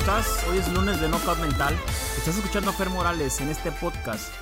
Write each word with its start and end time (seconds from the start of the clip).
estás? 0.00 0.46
Hoy 0.48 0.56
es 0.56 0.72
lunes 0.72 0.98
de 0.98 1.08
Knockout 1.08 1.38
Mental. 1.40 1.76
Estás 2.16 2.38
escuchando 2.38 2.70
a 2.70 2.72
Fer 2.72 2.88
Morales 2.88 3.38
en 3.42 3.50
este 3.50 3.70
podcast 3.70 4.32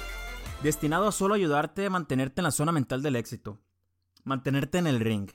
destinado 0.63 1.09
a 1.09 1.13
solo 1.13 1.35
ayudarte 1.35 1.87
a 1.87 1.91
mantenerte 1.91 2.41
en 2.41 2.45
la 2.45 2.53
zona 2.53 2.71
mental 2.71 3.03
del 3.03 3.17
éxito, 3.17 3.59
mantenerte 4.23 4.79
en 4.79 4.87
el 4.87 5.01
ring. 5.01 5.31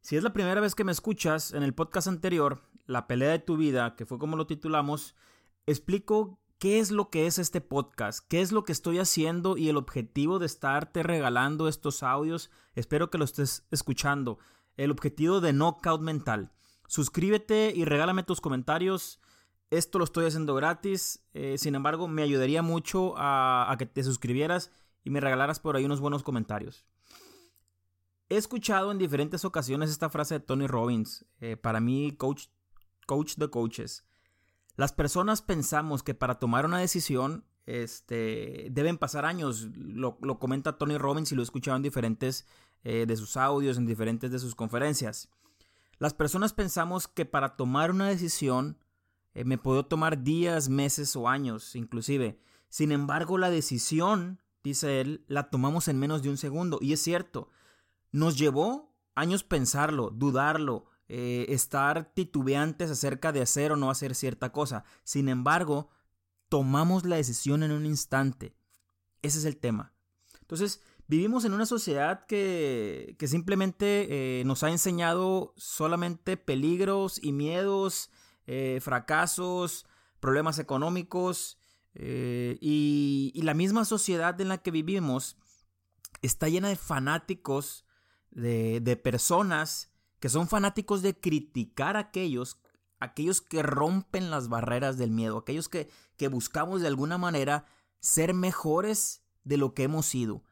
Si 0.00 0.16
es 0.16 0.22
la 0.22 0.32
primera 0.32 0.60
vez 0.60 0.76
que 0.76 0.84
me 0.84 0.92
escuchas, 0.92 1.52
en 1.52 1.64
el 1.64 1.74
podcast 1.74 2.06
anterior, 2.06 2.62
La 2.86 3.08
pelea 3.08 3.30
de 3.30 3.40
tu 3.40 3.56
vida, 3.56 3.96
que 3.96 4.06
fue 4.06 4.18
como 4.18 4.36
lo 4.36 4.46
titulamos, 4.46 5.16
explico 5.66 6.38
qué 6.58 6.78
es 6.78 6.92
lo 6.92 7.10
que 7.10 7.26
es 7.26 7.40
este 7.40 7.60
podcast, 7.60 8.24
qué 8.28 8.40
es 8.40 8.52
lo 8.52 8.62
que 8.62 8.72
estoy 8.72 9.00
haciendo 9.00 9.56
y 9.56 9.68
el 9.68 9.76
objetivo 9.76 10.38
de 10.38 10.46
estarte 10.46 11.02
regalando 11.02 11.66
estos 11.66 12.04
audios. 12.04 12.50
Espero 12.74 13.10
que 13.10 13.18
lo 13.18 13.24
estés 13.24 13.66
escuchando. 13.72 14.38
El 14.76 14.92
objetivo 14.92 15.40
de 15.40 15.52
Knockout 15.52 16.00
Mental. 16.00 16.52
Suscríbete 16.86 17.72
y 17.74 17.84
regálame 17.84 18.22
tus 18.22 18.40
comentarios. 18.40 19.20
Esto 19.70 19.98
lo 19.98 20.04
estoy 20.04 20.26
haciendo 20.26 20.54
gratis. 20.54 21.22
Eh, 21.34 21.58
sin 21.58 21.74
embargo, 21.74 22.08
me 22.08 22.22
ayudaría 22.22 22.62
mucho 22.62 23.14
a, 23.16 23.74
que 23.78 23.86
te 23.86 24.02
suscribieras 24.02 24.70
y 25.04 25.10
me 25.10 25.20
regalaras 25.20 25.60
por 25.60 25.76
ahí 25.76 25.84
unos 25.84 26.00
buenos 26.00 26.22
comentarios. 26.22 26.86
He 28.30 28.36
escuchado 28.36 28.92
en 28.92 28.98
diferentes 28.98 29.44
ocasiones 29.44 29.90
esta 29.90 30.10
frase 30.10 30.34
de 30.34 30.40
Tony 30.40 30.66
Robbins, 30.66 31.24
eh, 31.40 31.56
para 31.56 31.80
mí 31.80 32.14
coach, 32.16 32.46
coach 33.06 33.36
de 33.36 33.48
coaches. 33.48 34.04
Las 34.76 34.92
personas 34.92 35.42
pensamos 35.42 36.02
que 36.02 36.14
para 36.14 36.38
tomar 36.38 36.66
una 36.66 36.78
decisión 36.78 37.44
este, 37.68 38.68
deben 38.70 38.96
pasar 38.96 39.26
años. 39.26 39.68
Lo, 39.74 40.18
comenta 40.38 40.78
Tony 40.78 40.96
Robbins 40.96 41.32
y 41.32 41.34
lo 41.34 41.42
he 41.42 41.44
escuchado 41.44 41.76
en 41.76 41.82
diferentes 41.82 42.46
eh, 42.82 43.04
de 43.06 43.16
sus 43.16 43.36
audios, 43.36 43.76
en 43.76 43.86
diferentes 43.86 44.30
de 44.30 44.38
sus 44.38 44.54
conferencias. 44.54 45.28
Las 45.98 46.14
personas 46.14 46.54
pensamos 46.54 47.08
que 47.08 47.26
para 47.26 47.56
tomar 47.56 47.90
una 47.90 48.08
decisión 48.08 48.78
eh, 49.34 49.44
me 49.44 49.58
puedo 49.58 49.86
tomar 49.86 50.22
días, 50.22 50.68
meses 50.68 51.14
o 51.16 51.28
años 51.28 51.76
inclusive. 51.76 52.40
Sin 52.68 52.92
embargo, 52.92 53.38
la 53.38 53.50
decisión, 53.50 54.40
dice 54.62 55.00
él, 55.00 55.24
la 55.26 55.50
tomamos 55.50 55.88
en 55.88 55.98
menos 55.98 56.22
de 56.22 56.30
un 56.30 56.36
segundo. 56.36 56.78
Y 56.82 56.92
es 56.92 57.02
cierto, 57.02 57.48
nos 58.12 58.38
llevó 58.38 58.94
años 59.14 59.42
pensarlo, 59.42 60.10
dudarlo, 60.10 60.86
eh, 61.08 61.46
estar 61.48 62.12
titubeantes 62.12 62.90
acerca 62.90 63.32
de 63.32 63.40
hacer 63.40 63.72
o 63.72 63.76
no 63.76 63.90
hacer 63.90 64.14
cierta 64.14 64.52
cosa. 64.52 64.84
Sin 65.04 65.28
embargo, 65.28 65.90
tomamos 66.48 67.04
la 67.04 67.16
decisión 67.16 67.62
en 67.62 67.72
un 67.72 67.86
instante. 67.86 68.54
Ese 69.22 69.38
es 69.38 69.44
el 69.44 69.56
tema. 69.56 69.94
Entonces, 70.40 70.82
vivimos 71.06 71.44
en 71.44 71.54
una 71.54 71.66
sociedad 71.66 72.26
que, 72.26 73.16
que 73.18 73.28
simplemente 73.28 74.40
eh, 74.40 74.44
nos 74.44 74.62
ha 74.62 74.70
enseñado 74.70 75.54
solamente 75.56 76.36
peligros 76.36 77.22
y 77.22 77.32
miedos, 77.32 78.10
eh, 78.48 78.80
fracasos, 78.82 79.86
problemas 80.18 80.58
económicos 80.58 81.58
y, 81.94 83.32
y, 83.34 83.42
la 83.42 83.54
misma 83.54 83.84
sociedad 83.84 84.40
en 84.40 84.48
la 84.48 84.58
que 84.58 84.70
vivimos 84.70 85.36
está 86.22 86.48
llena 86.48 86.68
de 86.68 86.76
fanáticos, 86.76 87.84
de, 88.30 89.00
personas 89.02 89.92
que 90.20 90.28
son 90.28 90.48
fanáticos 90.48 91.02
de 91.02 91.18
criticar 91.18 91.96
a 91.96 92.00
aquellos, 92.00 92.60
aquellos 92.98 93.40
que 93.40 93.62
rompen 93.62 94.30
las 94.30 94.48
barreras 94.48 94.98
del 94.98 95.10
miedo, 95.10 95.38
aquellos 95.38 95.68
que, 95.68 95.90
que 96.16 96.28
buscamos 96.28 96.80
de 96.80 96.88
alguna 96.88 97.18
manera 97.18 97.66
ser 98.00 98.34
mejores 98.34 99.22
de 99.44 99.56
lo 99.56 99.74
que 99.74 99.84
hemos 99.84 100.06
sido. 100.06 100.42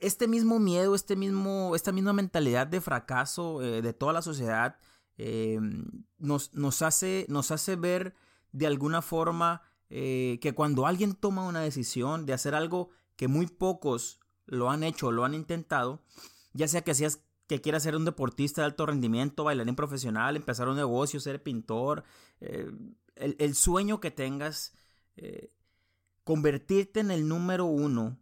Este 0.00 0.28
mismo 0.28 0.58
miedo, 0.58 0.94
este 0.94 1.14
mismo, 1.14 1.76
esta 1.76 1.92
misma 1.92 2.12
mentalidad 2.12 2.66
de 2.66 2.80
fracaso 2.80 3.62
eh, 3.62 3.82
de 3.82 3.92
toda 3.92 4.12
la 4.12 4.22
sociedad 4.22 4.76
em, 5.20 6.04
nos, 6.18 6.54
nos, 6.54 6.82
hace, 6.82 7.26
nos 7.28 7.50
hace 7.50 7.76
ver 7.76 8.14
de 8.52 8.66
alguna 8.66 9.02
forma 9.02 9.62
eh, 9.88 10.38
que 10.40 10.54
cuando 10.54 10.86
alguien 10.86 11.14
toma 11.14 11.46
una 11.46 11.60
decisión 11.60 12.26
de 12.26 12.32
hacer 12.32 12.54
algo 12.54 12.90
que 13.16 13.28
muy 13.28 13.46
pocos 13.46 14.20
lo 14.46 14.70
han 14.70 14.82
hecho 14.82 15.08
o 15.08 15.12
lo 15.12 15.24
han 15.24 15.34
intentado, 15.34 16.02
ya 16.52 16.68
sea 16.68 16.82
que 16.82 16.94
seas 16.94 17.22
que 17.46 17.60
quiera 17.60 17.80
ser 17.80 17.96
un 17.96 18.04
deportista 18.04 18.62
de 18.62 18.66
alto 18.66 18.86
rendimiento, 18.86 19.44
bailarín 19.44 19.74
profesional, 19.74 20.36
empezar 20.36 20.68
un 20.68 20.76
negocio, 20.76 21.18
ser 21.18 21.42
pintor, 21.42 22.04
eh, 22.40 22.70
el, 23.16 23.54
sueño 23.54 24.00
que 24.00 24.12
tengas, 24.12 24.72
eh, 25.16 25.52
convertirte 26.22 27.00
en 27.00 27.10
el 27.10 27.26
número 27.26 27.64
uno 27.64 28.18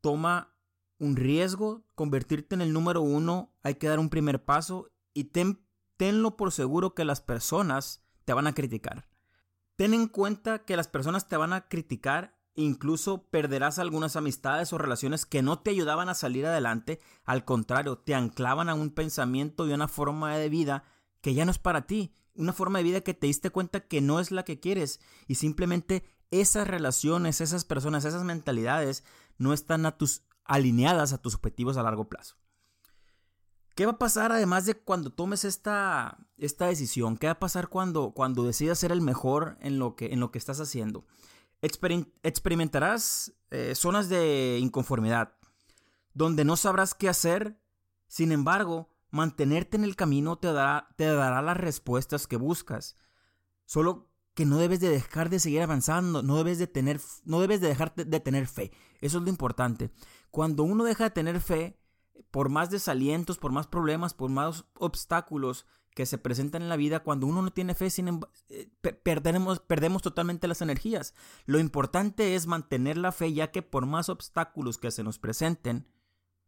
toma 0.00 0.52
un 0.98 1.16
riesgo, 1.16 1.84
convertirte 1.94 2.54
en 2.54 2.60
el 2.60 2.72
número 2.72 3.02
uno 3.02 3.52
hay 3.62 3.76
que 3.76 3.88
dar 3.88 3.98
un 3.98 4.10
primer 4.10 4.44
paso 4.44 4.90
y 5.14 5.24
ten, 5.24 5.60
tenlo 6.00 6.34
por 6.34 6.50
seguro 6.50 6.94
que 6.94 7.04
las 7.04 7.20
personas 7.20 8.02
te 8.24 8.32
van 8.32 8.46
a 8.46 8.54
criticar. 8.54 9.06
Ten 9.76 9.92
en 9.92 10.08
cuenta 10.08 10.64
que 10.64 10.74
las 10.74 10.88
personas 10.88 11.28
te 11.28 11.36
van 11.36 11.52
a 11.52 11.68
criticar 11.68 12.40
Incluso 12.54 13.28
perderás 13.28 13.78
algunas 13.78 14.16
amistades 14.16 14.72
o 14.72 14.78
relaciones 14.78 15.24
que 15.24 15.42
no 15.42 15.60
te 15.60 15.70
ayudaban 15.70 16.08
a 16.08 16.14
salir 16.14 16.46
adelante, 16.46 17.00
al 17.24 17.44
contrario, 17.44 17.98
te 17.98 18.14
anclaban 18.14 18.68
a 18.68 18.74
un 18.74 18.90
pensamiento 18.90 19.68
y 19.68 19.72
una 19.72 19.88
forma 19.88 20.36
de 20.36 20.48
vida 20.48 20.84
que 21.20 21.32
ya 21.32 21.44
no 21.44 21.52
es 21.52 21.58
para 21.58 21.86
ti, 21.86 22.12
una 22.34 22.52
forma 22.52 22.78
de 22.78 22.84
vida 22.84 23.00
que 23.02 23.14
te 23.14 23.28
diste 23.28 23.50
cuenta 23.50 23.86
que 23.86 24.00
no 24.00 24.18
es 24.18 24.32
la 24.32 24.44
que 24.44 24.58
quieres 24.58 25.00
y 25.28 25.36
simplemente 25.36 26.04
esas 26.32 26.66
relaciones, 26.66 27.40
esas 27.40 27.64
personas, 27.64 28.04
esas 28.04 28.24
mentalidades 28.24 29.04
no 29.38 29.52
están 29.52 29.86
alineadas 30.44 31.12
a 31.12 31.18
tus 31.18 31.36
objetivos 31.36 31.76
a 31.76 31.84
largo 31.84 32.08
plazo. 32.08 32.39
¿Qué 33.80 33.86
va 33.86 33.92
a 33.92 33.98
pasar 33.98 34.30
además 34.30 34.66
de 34.66 34.74
cuando 34.74 35.10
tomes 35.10 35.46
esta, 35.46 36.18
esta 36.36 36.66
decisión? 36.66 37.16
¿Qué 37.16 37.28
va 37.28 37.32
a 37.32 37.38
pasar 37.38 37.68
cuando, 37.68 38.10
cuando 38.10 38.44
decidas 38.44 38.78
ser 38.78 38.92
el 38.92 39.00
mejor 39.00 39.56
en 39.62 39.78
lo 39.78 39.96
que, 39.96 40.12
en 40.12 40.20
lo 40.20 40.30
que 40.30 40.36
estás 40.36 40.60
haciendo? 40.60 41.06
experimentarás 41.62 43.32
eh, 43.50 43.74
zonas 43.74 44.10
de 44.10 44.58
inconformidad, 44.60 45.32
donde 46.12 46.44
no 46.44 46.58
sabrás 46.58 46.92
qué 46.92 47.08
hacer, 47.08 47.58
sin 48.06 48.32
embargo, 48.32 48.90
mantenerte 49.08 49.78
en 49.78 49.84
el 49.84 49.96
camino 49.96 50.36
te 50.36 50.52
dará, 50.52 50.90
te 50.96 51.06
dará 51.06 51.40
las 51.40 51.56
respuestas 51.56 52.26
que 52.26 52.36
buscas. 52.36 52.96
Solo 53.64 54.10
que 54.34 54.44
no 54.44 54.58
debes 54.58 54.80
de 54.80 54.90
dejar 54.90 55.30
de 55.30 55.40
seguir 55.40 55.62
avanzando, 55.62 56.22
no 56.22 56.36
debes 56.36 56.58
de 56.58 56.66
tener, 56.66 57.00
no 57.24 57.40
debes 57.40 57.62
de 57.62 57.68
dejar 57.68 57.94
de 57.94 58.20
tener 58.20 58.46
fe. 58.46 58.72
Eso 59.00 59.16
es 59.16 59.24
lo 59.24 59.30
importante. 59.30 59.90
Cuando 60.30 60.64
uno 60.64 60.84
deja 60.84 61.04
de 61.04 61.10
tener 61.12 61.40
fe, 61.40 61.79
por 62.30 62.48
más 62.48 62.70
desalientos, 62.70 63.38
por 63.38 63.52
más 63.52 63.66
problemas, 63.66 64.14
por 64.14 64.30
más 64.30 64.64
obstáculos 64.74 65.66
que 65.94 66.06
se 66.06 66.18
presentan 66.18 66.62
en 66.62 66.68
la 66.68 66.76
vida, 66.76 67.00
cuando 67.00 67.26
uno 67.26 67.42
no 67.42 67.50
tiene 67.50 67.74
fe, 67.74 67.90
sin 67.90 68.20
eh, 68.48 68.70
perdemos, 69.02 70.02
totalmente 70.02 70.48
las 70.48 70.62
energías. 70.62 71.14
Lo 71.46 71.58
importante 71.58 72.34
es 72.34 72.46
mantener 72.46 72.96
la 72.96 73.12
fe, 73.12 73.32
ya 73.32 73.50
que 73.50 73.62
por 73.62 73.86
más 73.86 74.08
obstáculos 74.08 74.78
que 74.78 74.90
se 74.90 75.02
nos 75.02 75.18
presenten, 75.18 75.88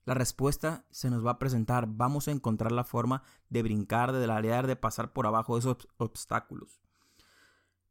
la 0.05 0.15
respuesta 0.15 0.85
se 0.91 1.11
nos 1.11 1.25
va 1.25 1.33
a 1.33 1.39
presentar. 1.39 1.87
Vamos 1.89 2.29
a 2.29 2.33
encontrar 2.33 2.73
la 2.73 2.85
forma 2.85 3.23
de 3.51 3.63
brincar, 3.63 4.13
de 4.13 4.27
larear, 4.27 4.67
de 4.67 4.77
pasar 4.77 5.13
por 5.13 5.27
abajo 5.27 5.55
de 5.55 5.61
esos 5.61 5.89
obstáculos. 5.97 6.81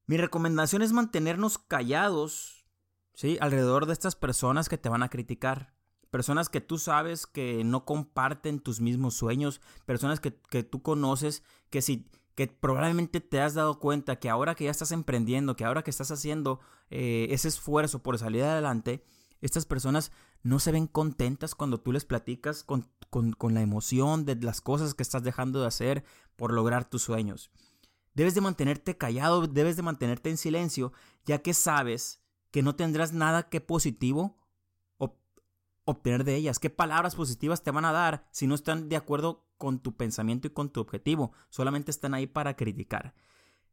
Mi 0.07 0.17
recomendación 0.17 0.81
es 0.81 0.93
mantenernos 0.93 1.57
callados, 1.57 2.65
¿sí? 3.13 3.37
Alrededor 3.39 3.85
de 3.85 3.93
estas 3.93 4.15
personas 4.15 4.67
que 4.67 4.77
te 4.77 4.89
van 4.89 5.03
a 5.03 5.09
criticar 5.09 5.73
personas 6.11 6.49
que 6.49 6.61
tú 6.61 6.77
sabes 6.77 7.25
que 7.25 7.63
no 7.63 7.85
comparten 7.85 8.59
tus 8.59 8.81
mismos 8.81 9.15
sueños, 9.15 9.61
personas 9.85 10.19
que, 10.19 10.31
tú 10.63 10.83
conoces 10.83 11.43
que 11.69 11.81
si 11.81 12.07
que 12.35 12.47
probablemente 12.47 13.19
te 13.19 13.41
has 13.41 13.55
dado 13.55 13.79
cuenta 13.79 14.17
que 14.17 14.29
ahora 14.29 14.55
que 14.55 14.63
ya 14.65 14.71
estás 14.71 14.91
emprendiendo, 14.91 15.55
que 15.55 15.65
ahora 15.65 15.83
que 15.83 15.89
estás 15.89 16.11
haciendo 16.11 16.59
eh, 16.89 17.27
ese 17.31 17.49
esfuerzo 17.49 18.03
por 18.03 18.17
salir 18.17 18.43
adelante, 18.43 19.03
estas 19.41 19.65
personas 19.65 20.11
no 20.41 20.59
se 20.59 20.71
ven 20.71 20.87
contentas 20.87 21.55
cuando 21.55 21.81
tú 21.81 21.91
les 21.91 22.05
platicas 22.05 22.63
con, 22.63 22.89
con 23.09 23.53
la 23.53 23.61
emoción 23.61 24.25
de 24.25 24.35
las 24.35 24.61
cosas 24.61 24.93
que 24.93 25.03
estás 25.03 25.23
dejando 25.23 25.61
de 25.61 25.67
hacer 25.67 26.05
por 26.35 26.53
lograr 26.53 26.89
tus 26.89 27.01
sueños. 27.01 27.51
Debes 28.13 28.33
de 28.33 28.41
mantenerte 28.41 28.97
callado, 28.97 29.47
debes 29.47 29.75
de 29.75 29.83
mantenerte 29.83 30.29
en 30.29 30.37
silencio, 30.37 30.93
ya 31.25 31.41
que 31.41 31.53
sabes 31.53 32.21
que 32.51 32.61
no 32.61 32.75
tendrás 32.75 33.13
nada 33.13 33.49
que 33.49 33.61
positivo 33.61 34.40
obtener 35.91 36.23
de 36.23 36.35
ellas? 36.35 36.59
¿Qué 36.59 36.69
palabras 36.69 37.15
positivas 37.15 37.63
te 37.63 37.71
van 37.71 37.85
a 37.85 37.91
dar 37.91 38.27
si 38.31 38.47
no 38.47 38.55
están 38.55 38.89
de 38.89 38.95
acuerdo 38.95 39.47
con 39.57 39.79
tu 39.79 39.95
pensamiento 39.95 40.47
y 40.47 40.51
con 40.51 40.69
tu 40.69 40.81
objetivo? 40.81 41.31
Solamente 41.49 41.91
están 41.91 42.13
ahí 42.13 42.27
para 42.27 42.55
criticar. 42.55 43.13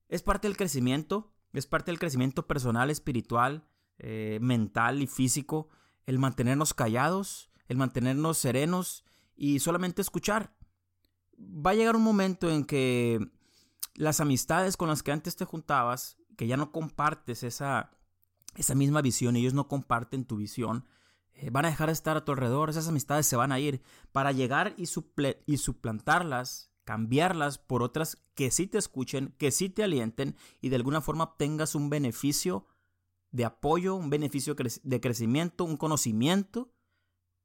Es 0.09 0.23
parte 0.23 0.49
del 0.49 0.56
crecimiento, 0.56 1.32
es 1.53 1.67
parte 1.67 1.91
del 1.91 1.99
crecimiento 1.99 2.47
personal, 2.47 2.91
espiritual, 2.91 3.69
eh, 3.99 4.38
mental 4.41 5.03
y 5.03 5.06
físico, 5.06 5.69
el 6.06 6.19
mantenernos 6.19 6.75
callados, 6.75 7.50
el 7.67 7.76
mantenernos 7.76 8.38
serenos 8.38 9.05
y 9.37 9.59
solamente 9.59 10.03
escuchar. 10.03 10.55
Va 11.38 11.73
a 11.73 11.75
llegar 11.75 11.97
un 11.97 12.03
momento 12.03 12.50
en 12.50 12.64
que 12.64 13.31
las 13.94 14.21
amistades 14.21 14.76
con 14.76 14.88
las 14.88 15.03
que 15.03 15.12
antes 15.12 15.37
te 15.37 15.44
juntabas, 15.44 16.19
que 16.37 16.47
ya 16.47 16.56
no 16.56 16.73
compartes 16.73 17.43
esa, 17.43 17.91
esa 18.55 18.75
misma 18.75 19.03
visión, 19.03 19.37
ellos 19.37 19.55
no 19.55 19.69
comparten 19.69 20.25
tu 20.25 20.37
visión, 20.37 20.87
eh, 21.40 21.50
van 21.50 21.64
a 21.64 21.69
dejar 21.69 21.87
de 21.87 21.93
estar 21.93 22.17
a 22.17 22.25
tu 22.25 22.32
alrededor, 22.32 22.69
esas 22.69 22.88
amistades 22.88 23.26
se 23.26 23.37
van 23.37 23.52
a 23.52 23.61
ir 23.61 23.81
para 24.11 24.32
llegar 24.32 24.75
y, 24.76 24.88
y 25.46 25.56
suplantarlas, 25.56 26.73
cambiarlas 26.85 27.58
por 27.58 27.85
otras 27.85 28.19
que 28.35 28.50
sí 28.50 28.67
te 28.67 28.79
escuchen, 28.79 29.35
que 29.38 29.52
sí 29.52 29.69
te 29.69 29.85
alienten 29.85 30.37
y 30.61 30.69
de 30.69 30.76
alguna 30.76 31.00
forma 31.00 31.25
obtengas 31.25 31.76
un 31.76 31.90
beneficio 31.90 32.67
de 33.31 33.44
apoyo, 33.44 33.94
un 33.94 34.11
beneficio 34.11 34.56
de 34.82 35.00
crecimiento, 35.00 35.64
un 35.64 35.76
conocimiento 35.76 36.73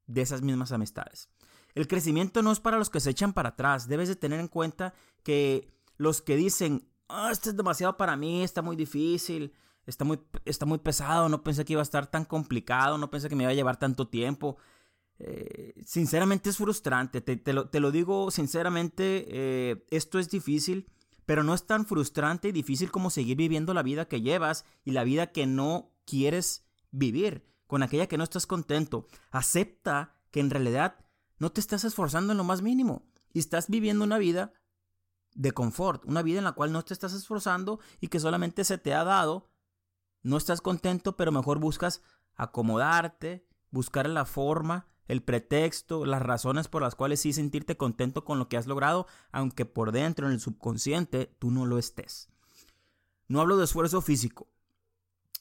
de 0.07 0.21
esas 0.21 0.41
mismas 0.41 0.71
amistades. 0.71 1.29
El 1.75 1.87
crecimiento 1.87 2.41
no 2.41 2.51
es 2.51 2.59
para 2.59 2.77
los 2.77 2.89
que 2.89 2.99
se 2.99 3.11
echan 3.11 3.33
para 3.33 3.49
atrás. 3.49 3.87
Debes 3.87 4.07
de 4.07 4.15
tener 4.15 4.39
en 4.39 4.47
cuenta 4.47 4.93
que 5.23 5.71
los 5.97 6.21
que 6.21 6.35
dicen, 6.35 6.87
ah, 7.09 7.29
esto 7.31 7.49
es 7.49 7.57
demasiado 7.57 7.95
para 7.95 8.15
mí, 8.15 8.43
está 8.43 8.61
muy 8.61 8.75
difícil, 8.75 9.53
está 9.85 10.06
muy, 10.06 10.19
está 10.45 10.65
muy 10.65 10.80
pesado, 10.80 11.30
no 11.30 11.44
pensé 11.44 11.65
que 11.65 11.74
iba 11.74 11.81
a 11.81 11.83
estar 11.83 12.07
tan 12.07 12.25
complicado, 12.25 12.97
no 12.97 13.09
pensé 13.09 13.30
que 13.30 13.35
me 13.35 13.44
iba 13.44 13.51
a 13.51 13.56
llevar 13.56 13.77
tanto 13.77 14.07
tiempo. 14.07 14.57
Eh, 15.19 15.74
sinceramente 15.85 16.50
es 16.50 16.57
frustrante, 16.57 17.21
te, 17.21 17.53
lo, 17.53 17.91
digo 17.91 18.31
sinceramente, 18.31 19.25
eh, 19.27 19.85
esto 19.89 20.19
es 20.19 20.30
difícil, 20.30 20.89
pero 21.25 21.44
no 21.44 21.53
es 21.53 21.65
tan 21.65 21.85
frustrante 21.85 22.50
y 22.50 22.51
difícil 22.51 22.91
como 22.91 23.09
seguir 23.09 23.38
viviendo 23.38 23.74
la 23.74 23.83
vida 23.83 24.07
que 24.07 24.21
llevas 24.21 24.65
y 24.83 24.91
la 24.91 25.03
vida 25.03 25.31
que 25.31 25.45
no 25.45 25.91
quieres 26.06 26.65
vivir, 26.91 27.45
con 27.68 27.83
aquella 27.83 28.07
que 28.07 28.18
no 28.18 28.24
estás 28.24 28.47
contento. 28.47 29.07
Acepta 29.31 30.15
que 30.31 30.39
en 30.39 30.50
realidad 30.50 31.06
no 31.39 31.51
te 31.51 31.62
estás 31.62 31.83
esforzando 31.83 32.31
en 32.33 32.38
lo 32.38 32.44
más 32.44 32.62
mínimo 32.62 33.06
y 33.33 33.39
estás 33.39 33.69
viviendo 33.69 34.03
una 34.03 34.18
vida 34.18 34.53
de 35.36 35.51
confort, 35.51 36.06
una 36.06 36.21
vida 36.21 36.39
en 36.39 36.44
la 36.44 36.53
cual 36.53 36.71
no 36.71 36.83
te 36.83 36.94
estás 36.94 37.13
esforzando 37.13 37.79
y 38.00 38.07
que 38.07 38.19
solamente 38.19 38.63
se 38.63 38.77
te 38.77 38.94
ha 38.94 39.03
dado. 39.03 39.50
No 40.23 40.37
estás 40.37 40.61
contento, 40.61 41.15
pero 41.15 41.31
mejor 41.31 41.59
buscas 41.59 42.01
acomodarte, 42.35 43.45
buscar 43.69 44.09
la 44.09 44.25
forma 44.25 44.87
el 45.07 45.21
pretexto, 45.21 46.05
las 46.05 46.21
razones 46.21 46.67
por 46.67 46.81
las 46.81 46.95
cuales 46.95 47.19
sí 47.19 47.33
sentirte 47.33 47.77
contento 47.77 48.23
con 48.23 48.39
lo 48.39 48.47
que 48.47 48.57
has 48.57 48.67
logrado, 48.67 49.07
aunque 49.31 49.65
por 49.65 49.91
dentro, 49.91 50.27
en 50.27 50.33
el 50.33 50.39
subconsciente, 50.39 51.35
tú 51.39 51.51
no 51.51 51.65
lo 51.65 51.77
estés. 51.77 52.29
No 53.27 53.41
hablo 53.41 53.57
de 53.57 53.65
esfuerzo 53.65 54.01
físico. 54.01 54.47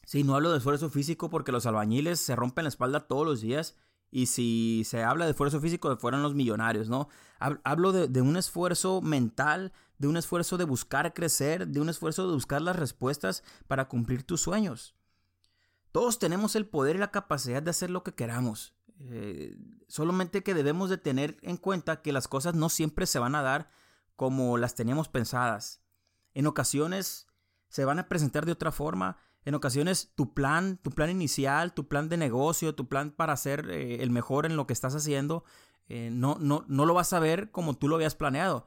Sí, 0.05 0.25
no 0.25 0.35
hablo 0.35 0.51
de 0.51 0.59
esfuerzo 0.59 0.91
físico 0.91 1.31
porque 1.31 1.53
los 1.53 1.67
albañiles 1.67 2.21
se 2.21 2.35
rompen 2.35 2.65
la 2.65 2.71
espalda 2.71 3.07
todos 3.07 3.25
los 3.25 3.41
días 3.41 3.77
y 4.13 4.27
si 4.27 4.83
se 4.85 5.03
habla 5.03 5.25
de 5.25 5.31
esfuerzo 5.31 5.59
físico, 5.59 5.97
fueron 5.97 6.23
los 6.23 6.35
millonarios, 6.35 6.91
¿no? 6.91 7.09
Hablo 7.41 7.93
de, 7.93 8.21
un 8.21 8.37
esfuerzo 8.37 9.01
mental, 9.01 9.73
de 9.97 10.07
un 10.07 10.19
esfuerzo 10.19 10.59
de 10.59 10.65
buscar 10.65 11.15
crecer, 11.15 11.67
de 11.67 11.81
un 11.81 11.89
esfuerzo 11.89 12.29
de 12.29 12.35
buscar 12.35 12.61
las 12.61 12.77
respuestas 12.77 13.43
para 13.67 13.89
cumplir 13.89 14.23
tus 14.23 14.43
sueños. 14.43 14.95
Todos 15.93 16.19
tenemos 16.19 16.55
el 16.57 16.67
poder 16.67 16.97
y 16.97 16.99
la 16.99 17.11
capacidad 17.11 17.63
de 17.63 17.71
hacer 17.71 17.89
lo 17.89 18.03
que 18.05 18.13
queramos. 18.13 18.75
Eh, 19.01 19.57
solamente 19.89 20.43
que 20.43 20.53
debemos 20.53 20.91
de 20.91 20.99
tener 20.99 21.39
en 21.41 21.57
cuenta 21.57 22.03
que 22.03 22.13
las 22.13 22.29
cosas 22.29 22.55
no 22.55 22.69
siempre 22.69 23.07
se 23.07 23.19
van 23.19 23.35
a 23.35 23.43
dar 23.43 23.71
como 24.15 24.59
las 24.59 24.75
teníamos 24.75 25.09
pensadas. 25.09 25.81
En 26.35 26.47
ocasiones 26.47 27.29
se 27.69 27.87
van 27.87 27.99
a 27.99 28.09
presentar 28.11 28.45
de 28.45 28.53
otra 28.53 28.73
forma. 28.73 29.17
En 29.45 29.55
ocasiones 29.55 30.13
tu 30.15 30.35
plan, 30.35 30.79
tu 30.83 30.91
plan 30.91 31.11
inicial, 31.11 31.75
tu 31.75 31.89
plan 31.89 32.09
de 32.09 32.17
negocio, 32.17 32.75
tu 32.75 32.89
plan 32.89 33.11
para 33.11 33.37
ser 33.37 33.69
eh, 33.71 34.03
el 34.03 34.11
mejor 34.11 34.47
en 34.47 34.57
lo 34.57 34.67
que 34.67 34.73
estás 34.73 34.95
haciendo, 34.95 35.45
eh, 35.89 36.11
no, 36.13 36.37
no, 36.39 36.65
no 36.69 36.87
lo 36.87 36.95
vas 36.95 37.13
a 37.13 37.19
ver 37.19 37.51
como 37.51 37.75
tú 37.75 37.89
lo 37.89 37.97
habías 37.97 38.15
planeado. 38.15 38.67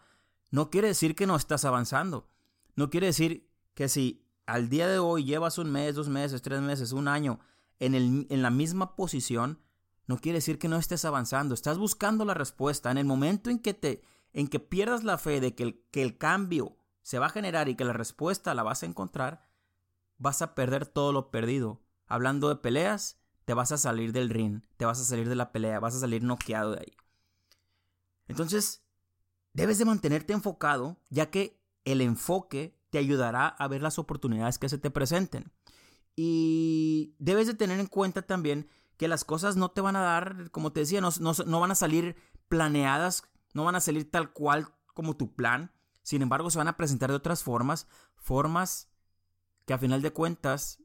No 0.52 0.70
quiere 0.70 0.90
decir 0.90 1.16
que 1.16 1.28
no 1.28 1.36
estás 1.36 1.66
avanzando. 1.66 2.30
No 2.76 2.90
quiere 2.90 3.08
decir 3.08 3.50
que 3.74 3.88
si 3.90 4.26
al 4.46 4.70
día 4.70 4.88
de 4.88 5.00
hoy 5.00 5.24
llevas 5.24 5.58
un 5.58 5.72
mes, 5.72 5.96
dos 5.96 6.10
meses, 6.10 6.42
tres 6.42 6.62
meses, 6.62 6.92
un 6.92 7.08
año 7.08 7.40
en, 7.80 7.96
el, 7.96 8.28
en 8.30 8.42
la 8.42 8.50
misma 8.50 8.96
posición, 8.96 9.60
no 10.08 10.18
quiere 10.18 10.38
decir 10.38 10.60
que 10.60 10.68
no 10.68 10.78
estés 10.78 11.06
avanzando, 11.06 11.54
estás 11.54 11.78
buscando 11.78 12.26
la 12.26 12.34
respuesta. 12.34 12.92
En 12.92 12.98
el 12.98 13.06
momento 13.06 13.50
en 13.50 13.60
que 13.60 13.74
te 13.74 14.04
en 14.36 14.50
que 14.50 14.60
pierdas 14.60 15.06
la 15.06 15.18
fe 15.18 15.40
de 15.40 15.56
que 15.56 15.64
el, 15.64 15.84
que 15.92 16.04
el 16.04 16.18
cambio 16.18 16.76
se 17.02 17.20
va 17.20 17.28
a 17.28 17.30
generar 17.30 17.70
y 17.70 17.76
que 17.76 17.86
la 17.86 17.94
respuesta 17.94 18.54
la 18.54 18.64
vas 18.64 18.84
a 18.84 18.86
encontrar, 18.86 19.45
vas 20.18 20.42
a 20.42 20.56
perder 20.56 20.86
todo 20.86 21.12
lo 21.12 21.32
perdido. 21.32 21.82
Hablando 22.08 22.50
de 22.50 22.58
peleas, 22.58 23.20
te 23.46 23.54
vas 23.54 23.72
a 23.72 23.78
salir 23.78 24.12
del 24.12 24.30
ring, 24.30 24.64
te 24.78 24.86
vas 24.86 25.00
a 25.00 25.04
salir 25.04 25.30
de 25.30 25.36
la 25.36 25.52
pelea, 25.52 25.80
vas 25.80 25.96
a 25.96 26.00
salir 26.00 26.24
noqueado 26.24 26.72
de 26.72 26.80
ahí. 26.80 26.98
Entonces, 28.28 28.84
debes 29.54 29.78
de 29.78 29.86
mantenerte 29.86 30.34
enfocado, 30.34 30.98
ya 31.10 31.30
que 31.30 31.62
el 31.86 32.02
enfoque 32.02 32.78
te 32.90 32.98
ayudará 32.98 33.48
a 33.48 33.68
ver 33.68 33.82
las 33.82 34.00
oportunidades 34.00 34.58
que 34.58 34.70
se 34.70 34.78
te 34.78 34.90
presenten. 34.90 35.52
Y 36.16 37.16
debes 37.20 37.48
de 37.48 37.54
tener 37.54 37.80
en 37.80 37.88
cuenta 37.88 38.22
también 38.22 38.70
que 38.98 39.08
las 39.08 39.26
cosas 39.26 39.58
no 39.58 39.72
te 39.72 39.82
van 39.82 39.96
a 39.96 40.02
dar, 40.02 40.50
como 40.52 40.72
te 40.72 40.80
decía, 40.80 41.02
no, 41.02 41.10
no, 41.20 41.60
van 41.60 41.72
a 41.72 41.76
salir 41.76 42.16
planeadas, 42.48 43.24
no 43.54 43.66
van 43.66 43.76
a 43.76 43.82
salir 43.82 44.10
tal 44.10 44.32
cual 44.32 44.74
como 44.94 45.18
tu 45.18 45.36
plan. 45.36 45.72
Sin 46.02 46.22
embargo, 46.22 46.50
se 46.50 46.58
van 46.58 46.68
a 46.68 46.78
presentar 46.78 47.10
de 47.10 47.18
otras 47.18 47.44
formas, 47.44 47.88
formas 48.16 48.90
que 49.66 49.74
a 49.74 49.78
final 49.78 50.02
de 50.02 50.12
cuentas 50.12 50.84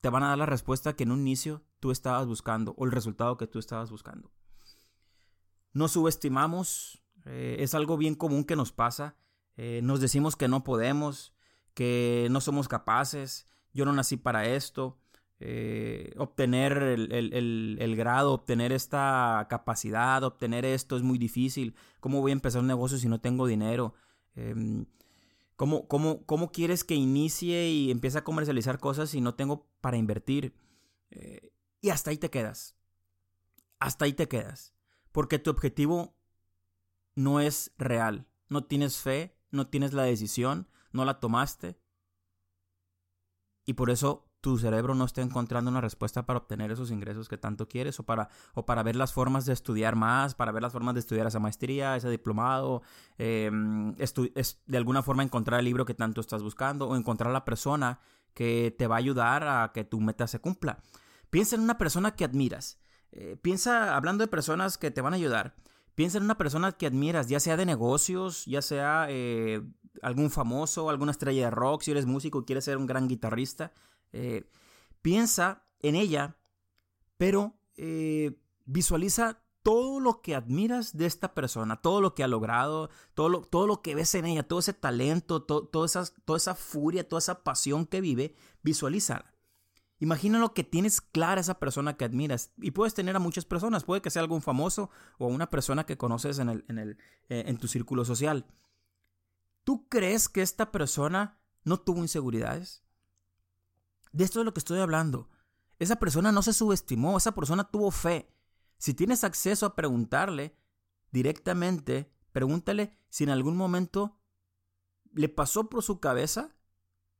te 0.00 0.08
van 0.08 0.22
a 0.22 0.28
dar 0.28 0.38
la 0.38 0.46
respuesta 0.46 0.94
que 0.94 1.04
en 1.04 1.12
un 1.12 1.20
inicio 1.20 1.62
tú 1.80 1.90
estabas 1.90 2.26
buscando 2.26 2.74
o 2.76 2.84
el 2.84 2.92
resultado 2.92 3.36
que 3.36 3.46
tú 3.46 3.58
estabas 3.58 3.90
buscando. 3.90 4.30
No 5.72 5.88
subestimamos, 5.88 7.02
eh, 7.24 7.56
es 7.60 7.74
algo 7.74 7.96
bien 7.96 8.14
común 8.14 8.44
que 8.44 8.56
nos 8.56 8.72
pasa. 8.72 9.16
Eh, 9.56 9.80
nos 9.82 10.00
decimos 10.00 10.36
que 10.36 10.48
no 10.48 10.64
podemos, 10.64 11.34
que 11.74 12.28
no 12.30 12.40
somos 12.40 12.68
capaces, 12.68 13.46
yo 13.72 13.84
no 13.84 13.92
nací 13.92 14.16
para 14.16 14.46
esto, 14.46 14.98
eh, 15.40 16.14
obtener 16.16 16.72
el, 16.78 17.94
grado, 17.96 18.32
obtener 18.32 18.72
esta 18.72 19.46
capacidad, 19.48 20.24
obtener 20.24 20.64
esto 20.64 20.96
es 20.96 21.02
muy 21.02 21.18
difícil. 21.18 21.74
¿Cómo 22.00 22.20
voy 22.20 22.32
a 22.32 22.34
empezar 22.34 22.60
un 22.60 22.66
negocio 22.66 22.98
si 22.98 23.08
no 23.08 23.20
tengo 23.20 23.46
dinero? 23.46 23.94
Em, 25.58 25.86
¿cómo, 25.86 26.24
cómo, 26.26 26.52
quieres 26.52 26.84
que 26.84 26.94
inicie 26.94 27.68
y 27.68 27.90
empiece 27.90 28.18
a 28.18 28.24
comercializar 28.24 28.78
cosas 28.78 29.10
si 29.10 29.20
no 29.20 29.34
tengo 29.34 29.66
para 29.80 29.96
invertir? 29.96 30.54
Eh, 31.10 31.52
y 31.80 31.90
hasta 31.90 32.10
ahí 32.10 32.18
te 32.18 32.30
quedas. 32.30 32.76
Hasta 33.78 34.04
ahí 34.04 34.12
te 34.12 34.28
quedas. 34.28 34.74
Porque 35.12 35.38
tu 35.38 35.50
objetivo 35.50 36.14
no 37.14 37.40
es 37.40 37.72
real. 37.78 38.26
No 38.48 38.64
tienes 38.64 38.98
fe, 38.98 39.36
no 39.50 39.68
tienes 39.68 39.92
la 39.92 40.04
decisión, 40.04 40.68
no 40.92 41.04
la 41.04 41.20
tomaste. 41.20 41.78
Y 43.64 43.74
por 43.74 43.90
eso 43.90 44.27
tu 44.40 44.56
cerebro 44.58 44.94
no 44.94 45.04
está 45.04 45.20
encontrando 45.20 45.70
una 45.70 45.80
respuesta 45.80 46.24
para 46.24 46.38
obtener 46.38 46.70
esos 46.70 46.90
ingresos 46.90 47.28
que 47.28 47.38
tanto 47.38 47.68
quieres 47.68 47.98
o 47.98 48.04
para, 48.04 48.28
o 48.54 48.64
para 48.64 48.82
ver 48.82 48.96
las 48.96 49.12
formas 49.12 49.46
de 49.46 49.52
estudiar 49.52 49.96
más, 49.96 50.34
para 50.34 50.52
ver 50.52 50.62
las 50.62 50.72
formas 50.72 50.94
de 50.94 51.00
estudiar 51.00 51.26
esa 51.26 51.40
maestría, 51.40 51.96
ese 51.96 52.08
diplomado, 52.08 52.82
em, 53.18 53.94
es, 53.98 54.62
de 54.66 54.76
alguna 54.76 55.02
forma 55.02 55.22
encontrar 55.22 55.60
el 55.60 55.66
libro 55.66 55.84
que 55.84 55.94
tanto 55.94 56.20
estás 56.20 56.42
buscando 56.42 56.88
o 56.88 56.96
encontrar 56.96 57.32
la 57.32 57.44
persona 57.44 58.00
que 58.34 58.74
te 58.78 58.86
va 58.86 58.96
a 58.96 58.98
ayudar 58.98 59.42
a 59.44 59.72
que 59.74 59.84
tu 59.84 60.00
meta 60.00 60.26
se 60.28 60.38
cumpla. 60.38 60.78
Piensa 61.30 61.56
en 61.56 61.62
una 61.62 61.76
persona 61.76 62.12
que 62.14 62.24
admiras. 62.24 62.78
Eh, 63.10 63.36
piensa, 63.40 63.96
hablando 63.96 64.22
de 64.22 64.28
personas 64.28 64.78
que 64.78 64.90
te 64.90 65.00
van 65.00 65.14
a 65.14 65.16
ayudar, 65.16 65.56
piensa 65.94 66.18
en 66.18 66.24
una 66.24 66.38
persona 66.38 66.72
que 66.72 66.86
admiras, 66.86 67.28
ya 67.28 67.40
sea 67.40 67.56
de 67.56 67.66
negocios, 67.66 68.44
ya 68.46 68.62
sea 68.62 69.06
eh, 69.08 69.62
algún 70.02 70.30
famoso, 70.30 70.90
alguna 70.90 71.10
estrella 71.10 71.46
de 71.46 71.50
rock, 71.50 71.82
si 71.82 71.90
eres 71.90 72.06
músico 72.06 72.40
y 72.40 72.44
quieres 72.44 72.64
ser 72.64 72.76
un 72.76 72.86
gran 72.86 73.08
guitarrista. 73.08 73.72
Eh, 74.12 74.50
piensa 75.02 75.64
en 75.80 75.94
ella, 75.94 76.36
pero 77.16 77.54
eh, 77.76 78.40
visualiza 78.64 79.42
todo 79.62 80.00
lo 80.00 80.22
que 80.22 80.34
admiras 80.34 80.96
de 80.96 81.06
esta 81.06 81.34
persona, 81.34 81.82
todo 81.82 82.00
lo 82.00 82.14
que 82.14 82.24
ha 82.24 82.28
logrado, 82.28 82.90
todo 83.14 83.28
lo, 83.28 83.42
todo 83.42 83.66
lo 83.66 83.82
que 83.82 83.94
ves 83.94 84.14
en 84.14 84.24
ella, 84.24 84.42
todo 84.42 84.60
ese 84.60 84.72
talento, 84.72 85.42
toda 85.42 85.86
esa 85.86 86.54
furia, 86.54 87.08
toda 87.08 87.18
esa 87.18 87.42
pasión 87.42 87.86
que 87.86 88.00
vive, 88.00 88.34
visualiza. 88.62 89.26
Imagina 90.00 90.38
lo 90.38 90.54
que 90.54 90.62
tienes 90.62 91.00
clara 91.00 91.40
esa 91.40 91.58
persona 91.58 91.96
que 91.96 92.04
admiras. 92.04 92.52
Y 92.56 92.70
puedes 92.70 92.94
tener 92.94 93.16
a 93.16 93.18
muchas 93.18 93.44
personas. 93.44 93.84
Puede 93.84 94.00
que 94.00 94.10
sea 94.10 94.22
algún 94.22 94.42
famoso 94.42 94.90
o 95.18 95.26
una 95.26 95.50
persona 95.50 95.86
que 95.86 95.98
conoces 95.98 96.38
en, 96.38 96.48
el, 96.48 96.64
en, 96.68 96.78
el, 96.78 96.98
eh, 97.28 97.44
en 97.46 97.58
tu 97.58 97.66
círculo 97.66 98.04
social. 98.04 98.46
¿Tú 99.64 99.88
crees 99.88 100.28
que 100.28 100.40
esta 100.40 100.70
persona 100.70 101.40
no 101.64 101.80
tuvo 101.80 101.98
inseguridades? 101.98 102.84
De 104.12 104.24
esto 104.24 104.40
es 104.40 104.44
lo 104.44 104.52
que 104.52 104.60
estoy 104.60 104.80
hablando. 104.80 105.28
Esa 105.78 105.96
persona 105.96 106.32
no 106.32 106.42
se 106.42 106.52
subestimó, 106.52 107.16
esa 107.16 107.32
persona 107.32 107.70
tuvo 107.70 107.90
fe. 107.90 108.34
Si 108.78 108.94
tienes 108.94 109.24
acceso 109.24 109.66
a 109.66 109.74
preguntarle 109.74 110.56
directamente, 111.10 112.12
pregúntale 112.32 112.96
si 113.08 113.24
en 113.24 113.30
algún 113.30 113.56
momento 113.56 114.18
le 115.12 115.28
pasó 115.28 115.68
por 115.68 115.82
su 115.82 116.00
cabeza 116.00 116.54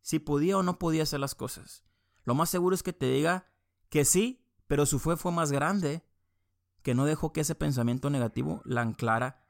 si 0.01 0.19
podía 0.19 0.57
o 0.57 0.63
no 0.63 0.79
podía 0.79 1.03
hacer 1.03 1.21
las 1.21 1.35
cosas. 1.35 1.85
Lo 2.25 2.35
más 2.35 2.51
seguro 2.51 2.75
es 2.75 2.83
que 2.83 2.93
te 2.93 3.07
diga 3.07 3.47
que 3.91 4.05
sí, 4.05 4.45
pero 4.67 4.87
su 4.87 4.99
fe 4.99 5.17
fue 5.17 5.33
más 5.33 5.53
grande, 5.53 6.05
que 6.83 6.95
no 6.95 7.05
dejó 7.05 7.33
que 7.33 7.41
ese 7.41 7.55
pensamiento 7.55 8.11
negativo 8.11 8.63
la 8.65 8.83
anclara 8.83 9.45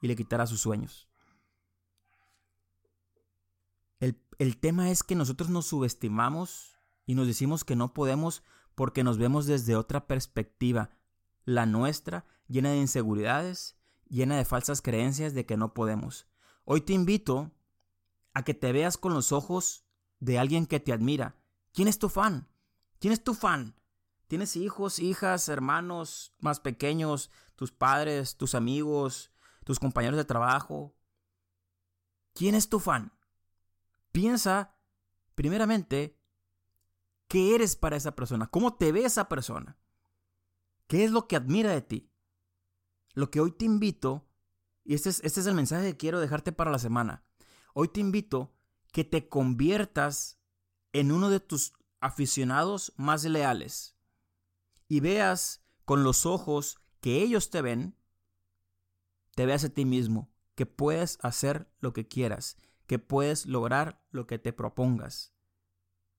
y 0.00 0.08
le 0.08 0.16
quitara 0.16 0.46
sus 0.46 0.60
sueños. 0.60 1.09
El, 4.00 4.56
tema 4.56 4.90
es 4.90 5.02
que 5.02 5.14
nosotros 5.14 5.50
nos 5.50 5.66
subestimamos 5.66 6.78
y 7.04 7.14
nos 7.14 7.26
decimos 7.26 7.64
que 7.64 7.76
no 7.76 7.92
podemos 7.92 8.42
porque 8.74 9.04
nos 9.04 9.18
vemos 9.18 9.44
desde 9.44 9.76
otra 9.76 10.06
perspectiva, 10.06 10.90
la 11.44 11.66
nuestra, 11.66 12.24
llena 12.48 12.70
de 12.70 12.78
inseguridades, 12.78 13.76
llena 14.08 14.38
de 14.38 14.46
falsas 14.46 14.80
creencias 14.80 15.34
de 15.34 15.44
que 15.44 15.58
no 15.58 15.74
podemos. 15.74 16.26
Hoy 16.64 16.80
te 16.80 16.94
invito 16.94 17.50
a 18.32 18.42
que 18.42 18.54
te 18.54 18.72
veas 18.72 18.96
con 18.96 19.12
los 19.12 19.32
ojos 19.32 19.84
de 20.20 20.38
alguien 20.38 20.64
que 20.64 20.80
te 20.80 20.94
admira. 20.94 21.36
¿Quién 21.74 21.88
es 21.88 21.98
tu 21.98 22.08
fan? 22.08 22.48
¿Quién 22.98 23.12
es 23.12 23.22
tu 23.22 23.34
fan? 23.34 23.74
¿Tienes 24.26 24.56
hijos, 24.56 24.98
hijas, 24.98 25.48
hermanos 25.50 26.32
más 26.38 26.60
pequeños, 26.60 27.30
tus 27.56 27.72
padres, 27.72 28.36
tus 28.38 28.54
amigos, 28.54 29.30
tus 29.64 29.78
compañeros 29.78 30.16
de 30.16 30.24
trabajo? 30.24 30.94
¿Quién 32.32 32.54
es 32.54 32.70
tu 32.70 32.78
fan? 32.78 33.12
Piensa, 34.12 34.76
primeramente, 35.34 36.18
qué 37.28 37.54
eres 37.54 37.76
para 37.76 37.96
esa 37.96 38.16
persona, 38.16 38.48
cómo 38.48 38.74
te 38.74 38.90
ve 38.92 39.04
esa 39.04 39.28
persona, 39.28 39.78
qué 40.86 41.04
es 41.04 41.12
lo 41.12 41.28
que 41.28 41.36
admira 41.36 41.70
de 41.70 41.82
ti. 41.82 42.10
Lo 43.14 43.30
que 43.30 43.40
hoy 43.40 43.52
te 43.52 43.64
invito, 43.64 44.28
y 44.84 44.94
este 44.94 45.10
es, 45.10 45.20
este 45.24 45.40
es 45.40 45.46
el 45.46 45.54
mensaje 45.54 45.92
que 45.92 45.96
quiero 45.96 46.20
dejarte 46.20 46.52
para 46.52 46.70
la 46.70 46.78
semana, 46.78 47.24
hoy 47.74 47.88
te 47.88 48.00
invito 48.00 48.52
que 48.92 49.04
te 49.04 49.28
conviertas 49.28 50.40
en 50.92 51.12
uno 51.12 51.30
de 51.30 51.40
tus 51.40 51.72
aficionados 52.00 52.92
más 52.96 53.24
leales 53.24 53.96
y 54.88 55.00
veas 55.00 55.62
con 55.84 56.02
los 56.02 56.26
ojos 56.26 56.80
que 57.00 57.22
ellos 57.22 57.50
te 57.50 57.62
ven, 57.62 57.96
te 59.34 59.46
veas 59.46 59.64
a 59.64 59.68
ti 59.68 59.84
mismo, 59.84 60.32
que 60.54 60.66
puedes 60.66 61.18
hacer 61.22 61.72
lo 61.78 61.92
que 61.92 62.08
quieras, 62.08 62.56
que 62.90 62.98
puedes 62.98 63.46
lograr 63.46 64.02
lo 64.10 64.26
que 64.26 64.40
te 64.40 64.52
propongas. 64.52 65.32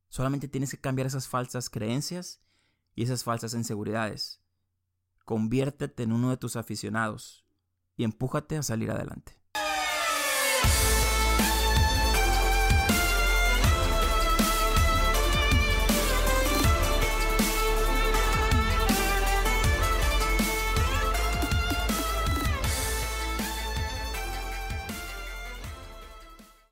Solamente 0.08 0.48
tienes 0.48 0.72
que 0.72 0.80
cambiar 0.80 1.06
esas 1.06 1.28
falsas 1.28 1.70
creencias 1.70 2.42
y 2.96 3.04
esas 3.04 3.26
falsas 3.26 3.54
inseguridades. 3.56 4.42
Conviértete 5.26 6.04
en 6.04 6.14
uno 6.14 6.30
de 6.30 6.38
tus 6.38 6.56
aficionados 6.56 7.46
y 7.98 8.06
empújate 8.06 8.56
a 8.56 8.64
salir 8.64 8.90
adelante. 8.90 9.38